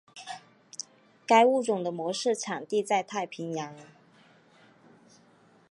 [1.27, 3.75] 该物种的模式产地在太平洋。